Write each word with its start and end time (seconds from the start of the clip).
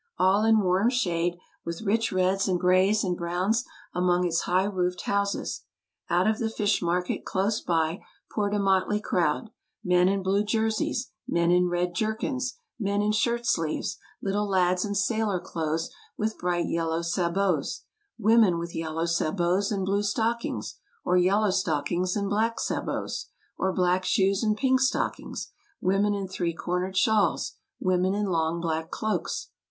all 0.17 0.43
in 0.43 0.59
warm 0.61 0.89
shade, 0.89 1.37
with 1.63 1.83
rich 1.83 2.11
reds 2.11 2.47
and 2.47 2.59
grays 2.59 3.03
and 3.03 3.15
browns 3.15 3.63
among 3.93 4.25
its 4.25 4.41
high 4.49 4.63
roofed 4.63 5.01
houses. 5.03 5.61
Out 6.09 6.25
of 6.27 6.39
the 6.39 6.49
Fish 6.49 6.81
Market 6.81 7.23
close 7.23 7.61
by 7.61 8.01
poured 8.31 8.55
a 8.55 8.59
motley 8.59 8.99
crowd— 8.99 9.51
men 9.93 10.09
in 10.09 10.23
blue 10.23 10.43
jer 10.43 10.71
seys, 10.71 11.11
men 11.27 11.51
in 11.51 11.67
red 11.67 11.93
jerkins, 11.93 12.55
men 12.79 13.03
in 13.03 13.11
shirt 13.11 13.45
sleeves, 13.45 13.99
little 14.23 14.47
lads 14.47 14.83
in 14.83 14.95
232 14.95 15.47
TRAVELERS 15.47 15.69
AND 15.69 15.77
EXPLORERS 15.85 15.85
sailor 15.85 15.85
clothes 15.85 15.95
with 16.17 16.41
bright 16.41 16.67
yellow 16.67 17.01
sabots, 17.03 17.83
women 18.17 18.57
with 18.57 18.73
yellow 18.75 19.05
sabots 19.05 19.69
and 19.69 19.85
blue 19.85 20.01
stockings, 20.01 20.79
or 21.05 21.15
yellow 21.15 21.51
stockings 21.51 22.15
and 22.15 22.27
black 22.27 22.59
sabots, 22.59 23.27
or 23.55 23.71
black 23.71 24.03
shoes 24.03 24.41
and 24.41 24.57
pink 24.57 24.79
stockings, 24.79 25.51
women 25.79 26.15
in 26.15 26.27
three 26.27 26.55
cornered 26.55 26.97
shawls, 26.97 27.53
women 27.79 28.15
in 28.15 28.25
long 28.25 28.59
black 28.59 28.89
cloaks. 28.89 29.49